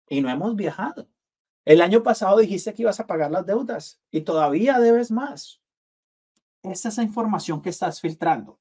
Y 0.09 0.21
no 0.21 0.31
hemos 0.31 0.55
viajado. 0.55 1.09
El 1.65 1.83
año 1.83 2.05
pasado 2.05 2.39
dijiste 2.39 2.73
que 2.73 2.83
ibas 2.83 3.01
a 3.01 3.09
pagar 3.09 3.33
las 3.33 3.45
deudas 3.45 4.01
y 4.13 4.21
todavía 4.21 4.79
debes 4.79 5.11
más. 5.11 5.61
Esta 6.63 6.89
es 6.89 6.99
la 6.99 7.03
información 7.03 7.61
que 7.61 7.71
estás 7.71 8.01
filtrando. 8.01 8.61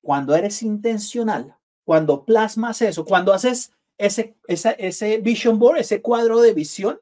Cuando 0.00 0.36
eres 0.36 0.62
intencional, 0.62 1.56
cuando 1.84 2.24
plasmas 2.24 2.82
eso, 2.82 3.04
cuando 3.04 3.32
haces 3.32 3.72
ese, 3.98 4.36
ese, 4.46 4.76
ese 4.78 5.18
vision 5.18 5.58
board, 5.58 5.78
ese 5.78 6.00
cuadro 6.00 6.40
de 6.40 6.52
visión 6.52 7.00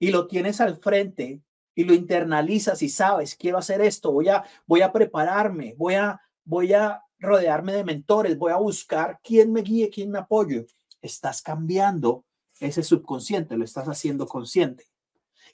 y 0.00 0.10
lo 0.10 0.26
tienes 0.26 0.60
al 0.60 0.76
frente 0.76 1.40
y 1.76 1.84
lo 1.84 1.92
internalizas 1.92 2.82
y 2.82 2.88
sabes, 2.88 3.36
quiero 3.36 3.58
hacer 3.58 3.82
esto, 3.82 4.10
voy 4.10 4.30
a, 4.30 4.42
voy 4.66 4.80
a 4.80 4.90
prepararme, 4.90 5.74
voy 5.76 5.94
a, 5.94 6.18
voy 6.42 6.72
a 6.72 7.02
rodearme 7.18 7.74
de 7.74 7.84
mentores, 7.84 8.38
voy 8.38 8.50
a 8.50 8.56
buscar 8.56 9.20
quién 9.22 9.52
me 9.52 9.60
guíe, 9.60 9.90
quién 9.90 10.10
me 10.10 10.18
apoye. 10.18 10.66
Estás 11.02 11.42
cambiando 11.42 12.24
ese 12.58 12.82
subconsciente, 12.82 13.58
lo 13.58 13.64
estás 13.64 13.86
haciendo 13.88 14.26
consciente. 14.26 14.86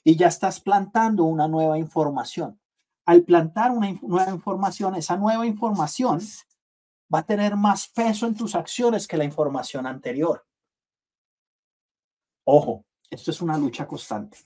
Y 0.01 0.15
ya 0.15 0.27
estás 0.27 0.61
plantando 0.61 1.25
una 1.25 1.49
nueva 1.49 1.77
información. 1.77 2.57
Al 3.05 3.23
plantar 3.23 3.71
una 3.71 3.91
nueva 4.01 4.31
información, 4.31 4.95
esa 4.95 5.17
nueva 5.17 5.45
información 5.45 6.21
va 7.13 7.19
a 7.19 7.25
tener 7.25 7.57
más 7.57 7.89
peso 7.89 8.27
en 8.27 8.35
tus 8.35 8.55
acciones 8.55 9.07
que 9.07 9.17
la 9.17 9.25
información 9.25 9.85
anterior. 9.85 10.45
Ojo, 12.45 12.85
esto 13.09 13.31
es 13.31 13.41
una 13.41 13.57
lucha 13.57 13.85
constante 13.85 14.37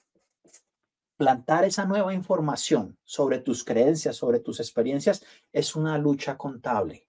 plantar 1.17 1.65
esa 1.65 1.85
nueva 1.85 2.13
información 2.13 2.97
sobre 3.03 3.39
tus 3.39 3.63
creencias, 3.63 4.15
sobre 4.15 4.39
tus 4.39 4.59
experiencias, 4.59 5.25
es 5.51 5.75
una 5.75 5.97
lucha 5.97 6.37
contable 6.37 7.07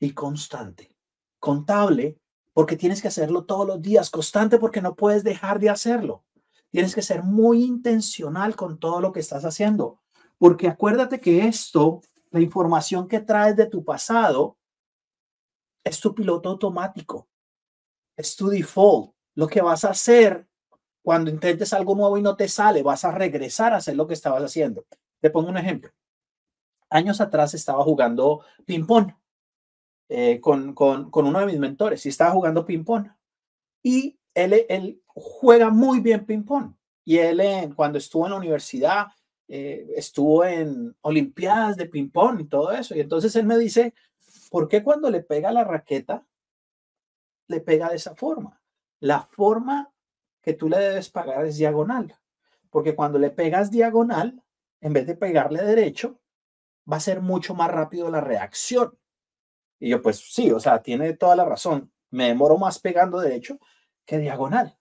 y 0.00 0.12
constante. 0.12 0.96
Contable 1.38 2.18
porque 2.52 2.76
tienes 2.76 3.00
que 3.00 3.08
hacerlo 3.08 3.44
todos 3.44 3.66
los 3.66 3.80
días, 3.80 4.10
constante 4.10 4.58
porque 4.58 4.82
no 4.82 4.96
puedes 4.96 5.22
dejar 5.22 5.60
de 5.60 5.70
hacerlo. 5.70 6.24
Tienes 6.70 6.94
que 6.94 7.02
ser 7.02 7.22
muy 7.22 7.64
intencional 7.64 8.56
con 8.56 8.78
todo 8.78 9.00
lo 9.00 9.12
que 9.12 9.20
estás 9.20 9.44
haciendo, 9.44 10.00
porque 10.36 10.68
acuérdate 10.68 11.20
que 11.20 11.46
esto, 11.46 12.02
la 12.30 12.40
información 12.40 13.08
que 13.08 13.20
traes 13.20 13.56
de 13.56 13.66
tu 13.66 13.84
pasado, 13.84 14.58
es 15.84 16.00
tu 16.00 16.14
piloto 16.14 16.48
automático, 16.48 17.28
es 18.16 18.36
tu 18.36 18.48
default. 18.48 19.14
Lo 19.34 19.46
que 19.46 19.62
vas 19.62 19.84
a 19.84 19.90
hacer 19.90 20.49
cuando 21.10 21.28
intentes 21.28 21.72
algo 21.72 21.96
nuevo 21.96 22.18
y 22.18 22.22
no 22.22 22.36
te 22.36 22.46
sale, 22.46 22.84
vas 22.84 23.04
a 23.04 23.10
regresar 23.10 23.74
a 23.74 23.78
hacer 23.78 23.96
lo 23.96 24.06
que 24.06 24.14
estabas 24.14 24.44
haciendo. 24.44 24.86
Te 25.18 25.28
pongo 25.28 25.48
un 25.48 25.56
ejemplo. 25.56 25.90
Años 26.88 27.20
atrás 27.20 27.52
estaba 27.52 27.82
jugando 27.82 28.42
ping-pong 28.64 29.10
eh, 30.08 30.38
con, 30.40 30.72
con, 30.72 31.10
uno 31.12 31.40
de 31.40 31.46
mis 31.46 31.58
mentores 31.58 32.06
y 32.06 32.10
estaba 32.10 32.30
jugando 32.30 32.64
ping-pong. 32.64 33.08
Y 33.82 34.20
él, 34.34 34.64
él 34.68 35.02
juega 35.08 35.70
muy 35.70 35.98
bien 35.98 36.24
ping-pong. 36.24 36.76
Y 37.04 37.18
él, 37.18 37.42
cuando 37.74 37.98
estuvo 37.98 38.26
en 38.26 38.30
la 38.30 38.38
universidad, 38.38 39.08
eh, 39.48 39.92
estuvo 39.96 40.44
en 40.44 40.94
Olimpiadas 41.00 41.76
de 41.76 41.86
ping-pong 41.86 42.42
y 42.42 42.44
todo 42.44 42.70
eso. 42.70 42.94
Y 42.94 43.00
entonces 43.00 43.34
él 43.34 43.46
me 43.46 43.58
dice, 43.58 43.94
¿por 44.48 44.68
qué 44.68 44.84
cuando 44.84 45.10
le 45.10 45.24
pega 45.24 45.50
la 45.50 45.64
raqueta, 45.64 46.24
le 47.48 47.60
pega 47.60 47.88
de 47.88 47.96
esa 47.96 48.14
forma? 48.14 48.62
La 49.00 49.22
forma 49.22 49.89
que 50.42 50.54
tú 50.54 50.68
le 50.68 50.78
debes 50.78 51.10
pagar 51.10 51.44
es 51.44 51.56
diagonal, 51.56 52.16
porque 52.70 52.94
cuando 52.94 53.18
le 53.18 53.30
pegas 53.30 53.70
diagonal, 53.70 54.42
en 54.80 54.92
vez 54.92 55.06
de 55.06 55.16
pegarle 55.16 55.62
derecho, 55.62 56.20
va 56.90 56.96
a 56.96 57.00
ser 57.00 57.20
mucho 57.20 57.54
más 57.54 57.70
rápido 57.70 58.10
la 58.10 58.20
reacción. 58.20 58.98
Y 59.78 59.90
yo, 59.90 60.02
pues 60.02 60.18
sí, 60.18 60.50
o 60.50 60.60
sea, 60.60 60.82
tiene 60.82 61.14
toda 61.14 61.36
la 61.36 61.44
razón. 61.44 61.92
Me 62.10 62.28
demoro 62.28 62.58
más 62.58 62.78
pegando 62.78 63.20
derecho 63.20 63.58
que 64.04 64.18
diagonal. 64.18 64.76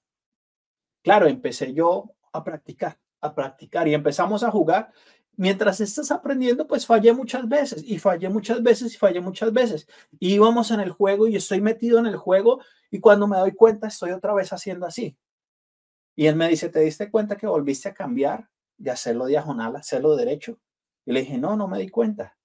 Claro, 1.02 1.28
empecé 1.28 1.74
yo 1.74 2.14
a 2.34 2.44
practicar, 2.44 3.00
a 3.22 3.34
practicar 3.34 3.88
y 3.88 3.94
empezamos 3.94 4.44
a 4.44 4.52
jugar. 4.52 4.92
Mientras 5.38 5.80
estás 5.80 6.12
aprendiendo, 6.12 6.68
pues 6.68 6.86
fallé 6.86 7.14
muchas 7.14 7.48
veces 7.48 7.84
y 7.86 7.98
fallé 7.98 8.28
muchas 8.28 8.62
veces 8.62 8.94
y 8.94 8.98
fallé 8.98 9.22
muchas 9.22 9.54
veces. 9.54 9.88
Y 10.20 10.34
íbamos 10.34 10.72
en 10.72 10.82
el 10.82 10.92
juego 10.92 11.28
y 11.28 11.38
estoy 11.38 11.62
metido 11.62 12.00
en 12.00 12.08
el 12.08 12.18
juego 12.18 12.60
y 12.92 13.00
cuando 13.00 13.28
me 13.28 13.38
doy 13.38 13.54
cuenta 13.54 13.88
estoy 13.88 14.12
otra 14.12 14.34
vez 14.34 14.52
haciendo 14.52 14.86
así. 14.86 15.18
Y 16.20 16.28
él 16.28 16.36
me 16.36 16.50
dice, 16.50 16.68
¿te 16.68 16.82
diste 16.82 17.10
cuenta 17.10 17.38
que 17.38 17.48
volviste 17.48 17.88
a 17.88 17.94
cambiar 17.94 18.50
de 18.76 18.92
hacerlo 18.92 19.26
diagonal 19.26 19.78
hacerlo 19.78 20.18
derecho? 20.18 20.60
Y 21.06 21.14
le 21.14 21.22
dije, 21.22 21.38
no, 21.38 21.56
no 21.56 21.70
me 21.70 21.80
di 21.80 21.88
cuenta. 21.88 22.38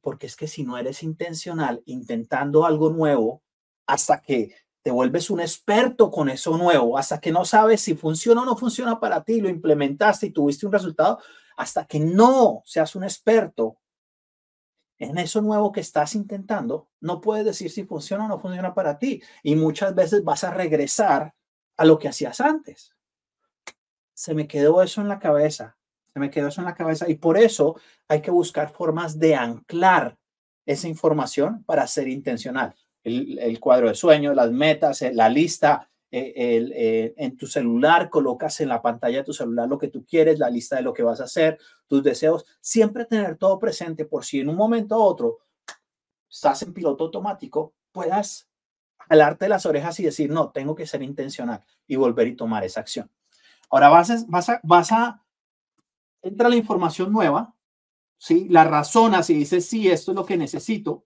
Porque 0.00 0.26
es 0.26 0.34
que 0.34 0.48
si 0.48 0.64
no 0.64 0.76
eres 0.76 1.04
intencional 1.04 1.80
intentando 1.86 2.66
algo 2.66 2.90
nuevo, 2.90 3.44
hasta 3.86 4.20
que 4.20 4.52
te 4.82 4.90
vuelves 4.90 5.30
un 5.30 5.38
experto 5.38 6.10
con 6.10 6.28
eso 6.28 6.58
nuevo, 6.58 6.98
hasta 6.98 7.20
que 7.20 7.30
no 7.30 7.44
sabes 7.44 7.82
si 7.82 7.94
funciona 7.94 8.42
o 8.42 8.44
no 8.44 8.56
funciona 8.56 8.98
para 8.98 9.22
ti, 9.22 9.40
lo 9.40 9.48
implementaste 9.48 10.26
y 10.26 10.30
tuviste 10.30 10.66
un 10.66 10.72
resultado, 10.72 11.20
hasta 11.56 11.86
que 11.86 12.00
no 12.00 12.62
seas 12.64 12.96
un 12.96 13.04
experto 13.04 13.78
en 14.98 15.18
eso 15.18 15.40
nuevo 15.40 15.70
que 15.70 15.82
estás 15.82 16.16
intentando, 16.16 16.88
no 17.00 17.20
puedes 17.20 17.44
decir 17.44 17.70
si 17.70 17.84
funciona 17.84 18.24
o 18.24 18.28
no 18.28 18.40
funciona 18.40 18.74
para 18.74 18.98
ti. 18.98 19.22
Y 19.44 19.54
muchas 19.54 19.94
veces 19.94 20.24
vas 20.24 20.42
a 20.42 20.50
regresar 20.50 21.36
a 21.78 21.84
lo 21.86 21.98
que 21.98 22.08
hacías 22.08 22.40
antes. 22.40 22.94
Se 24.12 24.34
me 24.34 24.46
quedó 24.46 24.82
eso 24.82 25.00
en 25.00 25.08
la 25.08 25.18
cabeza, 25.18 25.78
se 26.12 26.20
me 26.20 26.28
quedó 26.28 26.48
eso 26.48 26.60
en 26.60 26.66
la 26.66 26.74
cabeza 26.74 27.08
y 27.08 27.14
por 27.14 27.38
eso 27.38 27.76
hay 28.08 28.20
que 28.20 28.30
buscar 28.30 28.70
formas 28.70 29.18
de 29.18 29.34
anclar 29.36 30.18
esa 30.66 30.88
información 30.88 31.64
para 31.64 31.86
ser 31.86 32.08
intencional. 32.08 32.74
El, 33.02 33.58
cuadro 33.58 33.88
de 33.88 33.94
sueño, 33.94 34.34
las 34.34 34.50
metas, 34.50 35.00
eh, 35.00 35.14
la 35.14 35.30
lista, 35.30 35.88
eh, 36.10 36.32
eh, 36.36 37.14
en 37.16 37.36
tu 37.36 37.46
celular 37.46 38.10
colocas 38.10 38.60
en 38.60 38.68
la 38.68 38.82
pantalla 38.82 39.18
de 39.18 39.24
tu 39.24 39.32
celular 39.32 39.68
lo 39.68 39.78
que 39.78 39.88
tú 39.88 40.04
quieres, 40.04 40.38
la 40.38 40.50
lista 40.50 40.76
de 40.76 40.82
lo 40.82 40.92
que 40.92 41.02
vas 41.02 41.20
a 41.20 41.24
hacer, 41.24 41.58
tus 41.86 42.02
deseos, 42.02 42.44
siempre 42.60 43.04
tener 43.06 43.36
todo 43.36 43.58
presente 43.58 44.04
por 44.04 44.24
si 44.24 44.40
en 44.40 44.48
un 44.48 44.56
momento 44.56 44.98
u 44.98 45.02
otro 45.02 45.38
estás 46.28 46.62
en 46.62 46.74
piloto 46.74 47.04
automático, 47.04 47.74
puedas 47.92 48.47
jalarte 49.08 49.48
las 49.48 49.66
orejas 49.66 49.98
y 50.00 50.04
decir, 50.04 50.30
no, 50.30 50.50
tengo 50.50 50.74
que 50.74 50.86
ser 50.86 51.02
intencional 51.02 51.64
y 51.86 51.96
volver 51.96 52.28
y 52.28 52.36
tomar 52.36 52.64
esa 52.64 52.80
acción. 52.80 53.10
Ahora 53.70 53.88
vas 53.88 54.10
a, 54.10 54.16
vas 54.28 54.48
a, 54.48 54.60
vas 54.62 54.92
a, 54.92 55.24
entra 56.22 56.48
la 56.48 56.56
información 56.56 57.12
nueva, 57.12 57.54
¿sí? 58.16 58.48
La 58.48 58.64
razonas 58.64 59.30
y 59.30 59.34
dices, 59.34 59.66
sí, 59.66 59.88
esto 59.88 60.12
es 60.12 60.16
lo 60.16 60.26
que 60.26 60.36
necesito, 60.36 61.04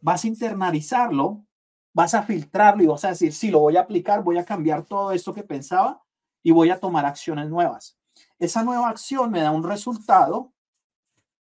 vas 0.00 0.24
a 0.24 0.28
internalizarlo, 0.28 1.44
vas 1.92 2.14
a 2.14 2.22
filtrarlo 2.22 2.82
y 2.82 2.86
vas 2.86 3.04
a 3.04 3.10
decir, 3.10 3.32
sí, 3.32 3.50
lo 3.50 3.60
voy 3.60 3.76
a 3.76 3.82
aplicar, 3.82 4.22
voy 4.22 4.38
a 4.38 4.44
cambiar 4.44 4.84
todo 4.84 5.12
esto 5.12 5.32
que 5.32 5.42
pensaba 5.42 6.02
y 6.42 6.50
voy 6.50 6.70
a 6.70 6.80
tomar 6.80 7.06
acciones 7.06 7.48
nuevas. 7.48 7.98
Esa 8.38 8.62
nueva 8.62 8.88
acción 8.88 9.30
me 9.30 9.40
da 9.40 9.50
un 9.50 9.64
resultado 9.64 10.52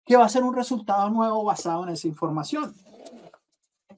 que 0.05 0.17
va 0.17 0.25
a 0.25 0.29
ser 0.29 0.43
un 0.43 0.55
resultado 0.55 1.09
nuevo 1.09 1.43
basado 1.43 1.83
en 1.83 1.89
esa 1.89 2.07
información 2.07 2.75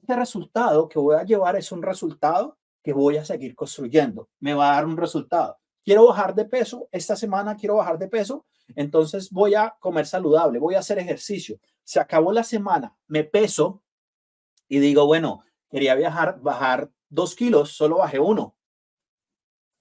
este 0.04 0.16
resultado 0.16 0.86
que 0.86 0.98
voy 0.98 1.16
a 1.16 1.24
llevar 1.24 1.56
es 1.56 1.72
un 1.72 1.82
resultado 1.82 2.58
que 2.82 2.92
voy 2.92 3.16
a 3.16 3.24
seguir 3.24 3.54
construyendo. 3.54 4.28
Me 4.38 4.52
va 4.52 4.70
a 4.70 4.74
dar 4.74 4.84
un 4.84 4.98
resultado. 4.98 5.58
Quiero 5.82 6.06
bajar 6.06 6.34
de 6.34 6.44
peso, 6.44 6.90
esta 6.92 7.16
semana 7.16 7.56
quiero 7.56 7.76
bajar 7.76 7.98
de 7.98 8.08
peso, 8.08 8.44
entonces 8.76 9.30
voy 9.30 9.54
a 9.54 9.74
comer 9.80 10.04
saludable, 10.04 10.58
voy 10.58 10.74
a 10.74 10.80
hacer 10.80 10.98
ejercicio. 10.98 11.58
Se 11.84 12.00
acabó 12.00 12.32
la 12.32 12.44
semana, 12.44 12.94
me 13.06 13.24
peso 13.24 13.82
y 14.68 14.78
digo, 14.78 15.06
bueno, 15.06 15.42
quería 15.70 15.94
viajar, 15.94 16.38
bajar 16.40 16.90
dos 17.08 17.34
kilos, 17.34 17.70
solo 17.72 17.98
bajé 17.98 18.20
uno. 18.20 18.54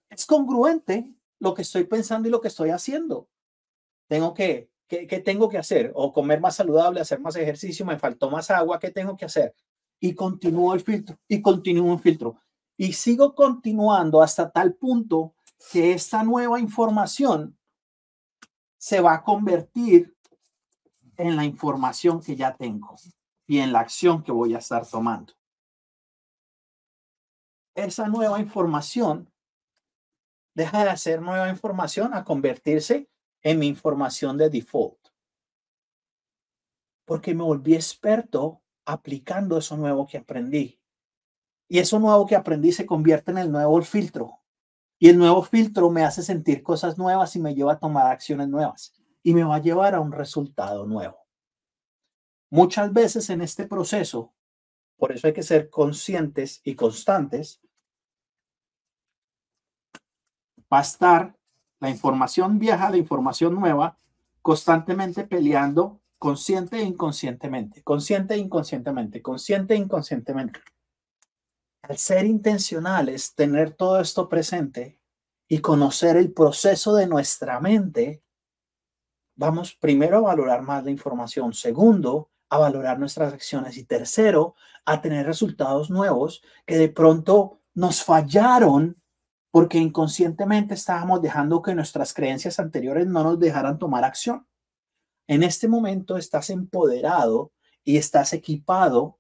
Es 0.10 0.26
congruente 0.26 1.14
lo 1.40 1.54
que 1.54 1.64
estoy 1.64 1.84
pensando 1.84 2.30
y 2.30 2.32
lo 2.32 2.40
que 2.40 2.48
estoy 2.48 2.70
haciendo. 2.70 3.28
Tengo 4.08 4.34
que, 4.34 4.70
¿qué, 4.88 5.06
¿qué, 5.06 5.20
tengo 5.20 5.50
que 5.50 5.58
hacer? 5.58 5.92
O 5.96 6.14
comer 6.14 6.40
más 6.40 6.56
saludable, 6.56 7.02
hacer 7.02 7.20
más 7.20 7.36
ejercicio, 7.36 7.86
me 7.86 8.00
faltó 8.00 8.30
más 8.30 8.50
agua, 8.52 8.80
¿qué 8.80 8.90
tengo 8.90 9.18
que 9.18 9.26
hacer? 9.26 9.54
Y 10.04 10.16
continúo 10.16 10.74
el 10.74 10.82
filtro, 10.82 11.18
y 11.30 11.42
continúo 11.42 11.94
el 11.94 12.00
filtro. 12.02 12.36
Y 12.76 12.92
sigo 12.92 13.34
continuando 13.34 14.22
hasta 14.22 14.52
tal 14.52 14.74
punto 14.74 15.34
que 15.72 15.94
esta 15.94 16.24
nueva 16.24 16.60
información 16.60 17.58
se 18.78 19.00
va 19.00 19.14
a 19.14 19.24
convertir 19.24 20.14
en 21.16 21.38
la 21.38 21.46
información 21.46 22.22
que 22.22 22.36
ya 22.36 22.54
tengo 22.54 22.98
y 23.48 23.60
en 23.60 23.72
la 23.72 23.80
acción 23.80 24.22
que 24.24 24.34
voy 24.34 24.54
a 24.54 24.58
estar 24.58 24.86
tomando. 24.86 25.32
Esa 27.74 28.10
nueva 28.10 28.42
información 28.42 29.32
deja 30.54 30.84
de 30.84 30.98
ser 30.98 31.22
nueva 31.22 31.48
información 31.48 32.14
a 32.14 32.26
convertirse 32.26 33.10
en 33.42 33.58
mi 33.58 33.68
información 33.68 34.38
de 34.38 34.50
default. 34.50 35.00
Porque 37.06 37.34
me 37.34 37.44
volví 37.44 37.74
experto 37.74 38.63
aplicando 38.86 39.58
eso 39.58 39.78
nuevo 39.78 40.08
que 40.08 40.18
aprendí. 40.18 40.80
Y 41.68 41.80
eso 41.80 42.00
nuevo 42.00 42.26
que 42.26 42.36
aprendí 42.36 42.72
se 42.72 42.86
convierte 42.86 43.32
en 43.32 43.38
el 43.38 43.52
nuevo 43.52 43.82
filtro. 43.82 44.40
Y 45.00 45.10
el 45.10 45.18
nuevo 45.18 45.44
filtro 45.44 45.90
me 45.90 46.04
hace 46.04 46.22
sentir 46.22 46.62
cosas 46.64 46.98
nuevas 46.98 47.36
y 47.36 47.40
me 47.40 47.56
lleva 47.56 47.74
a 47.74 47.80
tomar 47.80 48.12
acciones 48.12 48.48
nuevas. 48.48 48.94
Y 49.24 49.34
me 49.34 49.44
va 49.44 49.56
a 49.56 49.62
llevar 49.62 49.96
a 49.96 50.00
un 50.00 50.12
resultado 50.12 50.86
nuevo. 50.86 51.18
Muchas 52.50 52.94
veces 52.94 53.30
en 53.30 53.42
este 53.42 53.66
proceso, 53.66 54.34
por 54.98 55.12
eso 55.12 55.26
hay 55.26 55.34
que 55.34 55.42
ser 55.42 55.70
conscientes 55.70 56.62
y 56.64 56.76
constantes, 56.76 57.60
va 60.72 60.80
a 60.80 60.82
estar 60.84 61.36
la 61.80 61.90
información 61.90 62.60
vieja, 62.60 62.90
la 62.90 62.98
información 62.98 63.56
nueva, 63.56 63.98
constantemente 64.42 65.24
peleando 65.24 66.00
consciente 66.24 66.78
e 66.78 66.84
inconscientemente, 66.84 67.84
consciente 67.84 68.34
e 68.34 68.38
inconscientemente, 68.38 69.22
consciente 69.22 69.74
e 69.74 69.78
inconscientemente. 69.78 70.62
Al 71.82 71.98
ser 71.98 72.24
intencionales, 72.24 73.36
tener 73.36 73.72
todo 73.72 74.00
esto 74.00 74.30
presente 74.30 75.02
y 75.50 75.60
conocer 75.60 76.16
el 76.16 76.32
proceso 76.32 76.96
de 76.96 77.08
nuestra 77.08 77.60
mente, 77.60 78.24
vamos 79.36 79.74
primero 79.76 80.20
a 80.20 80.22
valorar 80.22 80.62
más 80.62 80.86
la 80.86 80.92
información, 80.92 81.52
segundo, 81.52 82.32
a 82.50 82.58
valorar 82.58 83.00
nuestras 83.00 83.34
acciones 83.34 83.76
y 83.76 83.84
tercero, 83.84 84.56
a 84.86 85.02
tener 85.02 85.26
resultados 85.26 85.90
nuevos 85.90 86.42
que 86.66 86.78
de 86.78 86.88
pronto 86.88 87.60
nos 87.74 88.02
fallaron 88.02 88.96
porque 89.52 89.78
inconscientemente 89.78 90.76
estábamos 90.76 91.22
dejando 91.22 91.62
que 91.62 91.76
nuestras 91.76 92.14
creencias 92.14 92.62
anteriores 92.62 93.08
no 93.08 93.26
nos 93.26 93.40
dejaran 93.42 93.78
tomar 93.78 94.06
acción. 94.06 94.48
En 95.28 95.42
este 95.44 95.68
momento 95.68 96.18
estás 96.18 96.50
empoderado 96.50 97.52
y 97.84 97.98
estás 97.98 98.34
equipado 98.34 99.18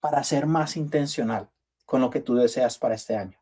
para 0.00 0.24
ser 0.24 0.46
más 0.46 0.76
intencional 0.76 1.48
con 1.86 2.00
lo 2.00 2.10
que 2.10 2.20
tú 2.20 2.34
deseas 2.34 2.76
para 2.78 2.96
este 2.96 3.16
año. 3.16 3.38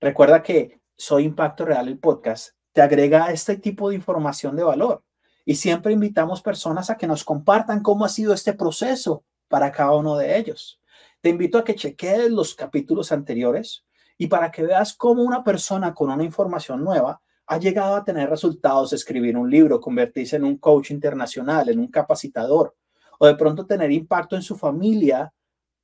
Recuerda 0.00 0.42
que 0.42 0.80
Soy 0.96 1.24
Impacto 1.24 1.64
Real, 1.64 1.86
el 1.88 1.98
podcast, 1.98 2.56
te 2.72 2.82
agrega 2.82 3.30
este 3.30 3.56
tipo 3.56 3.88
de 3.88 3.94
información 3.94 4.56
de 4.56 4.64
valor 4.64 5.04
y 5.44 5.54
siempre 5.54 5.92
invitamos 5.92 6.42
personas 6.42 6.90
a 6.90 6.96
que 6.96 7.06
nos 7.06 7.22
compartan 7.22 7.82
cómo 7.82 8.04
ha 8.04 8.08
sido 8.08 8.34
este 8.34 8.52
proceso 8.52 9.24
para 9.48 9.70
cada 9.70 9.92
uno 9.92 10.16
de 10.16 10.36
ellos. 10.36 10.80
Te 11.20 11.28
invito 11.28 11.58
a 11.58 11.64
que 11.64 11.76
cheques 11.76 12.30
los 12.30 12.54
capítulos 12.54 13.12
anteriores 13.12 13.84
y 14.18 14.26
para 14.26 14.50
que 14.50 14.64
veas 14.64 14.94
cómo 14.94 15.22
una 15.22 15.44
persona 15.44 15.94
con 15.94 16.10
una 16.10 16.24
información 16.24 16.82
nueva 16.82 17.20
ha 17.46 17.58
llegado 17.58 17.94
a 17.96 18.04
tener 18.04 18.28
resultados, 18.28 18.92
escribir 18.92 19.36
un 19.36 19.50
libro, 19.50 19.80
convertirse 19.80 20.36
en 20.36 20.44
un 20.44 20.58
coach 20.58 20.90
internacional, 20.90 21.68
en 21.68 21.78
un 21.78 21.88
capacitador, 21.88 22.76
o 23.18 23.26
de 23.26 23.36
pronto 23.36 23.66
tener 23.66 23.90
impacto 23.92 24.36
en 24.36 24.42
su 24.42 24.56
familia 24.56 25.32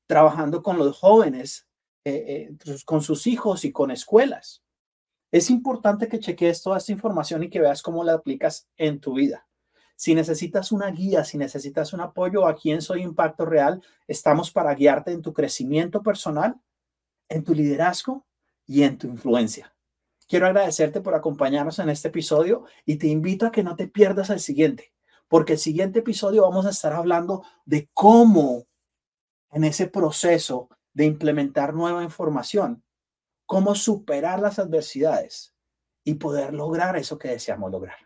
trabajando 0.07 0.63
con 0.63 0.77
los 0.79 0.99
jóvenes, 0.99 1.67
eh, 2.05 2.51
eh, 2.65 2.77
con 2.85 3.01
sus 3.01 3.27
hijos 3.27 3.65
y 3.65 3.73
con 3.73 3.91
escuelas. 3.91 4.63
Es 5.31 5.49
importante 5.49 6.09
que 6.09 6.21
cheques 6.21 6.63
toda 6.63 6.79
esta 6.79 6.93
información 6.93 7.43
y 7.43 7.49
que 7.49 7.61
veas 7.61 7.81
cómo 7.81 8.05
la 8.05 8.15
aplicas 8.15 8.69
en 8.77 9.01
tu 9.01 9.15
vida. 9.15 9.47
Si 9.97 10.15
necesitas 10.15 10.73
una 10.73 10.91
guía, 10.91 11.25
si 11.25 11.39
necesitas 11.39 11.93
un 11.93 12.01
apoyo, 12.01 12.47
aquí 12.47 12.73
en 12.73 12.83
Soy 12.83 13.03
Impacto 13.03 13.47
Real 13.47 13.81
estamos 14.09 14.51
para 14.51 14.75
guiarte 14.75 15.13
en 15.13 15.23
tu 15.23 15.33
crecimiento 15.33 16.03
personal 16.03 16.61
en 17.33 17.45
tu 17.45 17.55
liderazgo 17.55 18.27
y 18.67 18.83
en 18.83 18.99
tu 18.99 19.07
influencia. 19.07 19.75
Quiero 20.29 20.47
agradecerte 20.47 21.01
por 21.01 21.15
acompañarnos 21.15 21.79
en 21.79 21.89
este 21.89 22.09
episodio 22.09 22.65
y 22.85 22.97
te 22.97 23.09
invito 23.09 23.47
a 23.47 23.53
que 23.53 23.63
no 23.63 23.77
te 23.77 23.89
pierdas 23.89 24.31
el 24.31 24.41
siguiente, 24.41 24.93
porque 25.29 25.55
el 25.55 25.59
siguiente 25.59 26.01
episodio 26.01 26.43
vamos 26.43 26.67
a 26.67 26.71
estar 26.71 26.93
hablando 26.93 27.45
de 27.65 27.91
cómo 27.93 28.67
en 29.51 29.65
ese 29.65 29.87
proceso 29.87 30.69
de 30.95 31.05
implementar 31.05 31.75
nueva 31.75 32.03
información, 32.03 32.83
cómo 33.47 33.75
superar 33.75 34.41
las 34.41 34.59
adversidades 34.59 35.55
y 36.05 36.15
poder 36.15 36.55
lograr 36.55 36.97
eso 36.97 37.19
que 37.19 37.29
deseamos 37.29 37.71
lograr. 37.71 37.97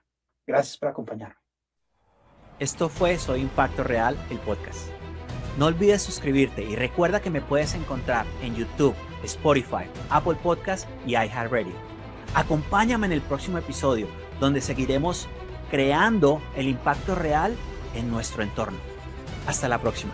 Gracias 0.47 0.77
por 0.77 0.89
acompañarme. 0.89 1.37
Esto 2.59 2.89
fue 2.89 3.19
Soy 3.19 3.43
Impacto 3.43 3.85
Real, 3.85 4.17
el 4.31 4.39
podcast. 4.41 4.89
No 5.59 5.67
olvides 5.67 6.03
suscribirte 6.03 6.63
y 6.63 6.77
recuerda 6.77 7.21
que 7.21 7.31
me 7.31 7.41
puedes 7.41 7.75
encontrar 7.75 8.27
en 8.43 8.55
YouTube, 8.55 8.95
Spotify, 9.25 9.85
Apple 10.11 10.37
Podcast 10.43 10.89
y 11.07 11.13
iHeartRadio. 11.13 11.96
Acompáñame 12.37 13.07
en 13.07 13.15
el 13.15 13.23
próximo 13.23 13.57
episodio 13.57 14.09
donde 14.41 14.61
seguiremos 14.61 15.27
creando 15.71 16.43
el 16.55 16.69
impacto 16.69 17.15
real 17.15 17.57
en 17.95 18.11
nuestro 18.11 18.43
entorno. 18.43 18.77
Hasta 19.47 19.69
la 19.69 19.81
próxima. 19.81 20.13